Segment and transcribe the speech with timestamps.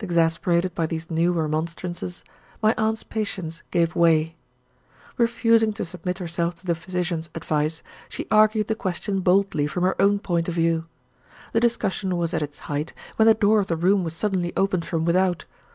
[0.00, 2.24] Exasperated by these new remonstrances,
[2.62, 4.34] my aunt's patience gave way.
[5.18, 10.00] Refusing to submit herself to the physician's advice, she argued the question boldly from her
[10.00, 10.86] own point of view.
[11.52, 14.86] The discussion was at its height, when the door of the room was suddenly opened
[14.86, 15.44] from without.